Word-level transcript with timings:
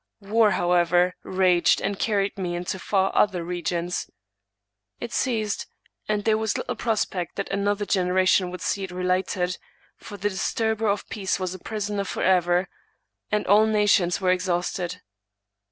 War, 0.23 0.49
however, 0.49 1.13
raged, 1.21 1.79
and 1.79 1.99
carried 1.99 2.35
me 2.35 2.55
into 2.55 2.79
far 2.79 3.11
other 3.13 3.43
regions. 3.43 4.09
It 4.99 5.13
ceased, 5.13 5.67
and 6.09 6.23
there 6.25 6.39
was 6.39 6.57
little 6.57 6.75
prospect 6.75 7.35
that 7.35 7.49
an 7.51 7.67
other 7.67 7.85
generation 7.85 8.49
would 8.49 8.61
see 8.61 8.83
it 8.83 8.89
relighted; 8.89 9.59
for 9.97 10.17
the 10.17 10.29
disturber 10.29 10.87
of 10.87 11.07
peace 11.09 11.39
was 11.39 11.53
a 11.53 11.59
prisoner 11.59 12.03
forever, 12.05 12.67
and 13.31 13.45
all 13.45 13.67
nations 13.67 14.19
were 14.19 14.31
ex 14.31 14.47
hausted. 14.47 15.01